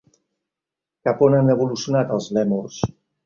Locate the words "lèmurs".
2.39-2.81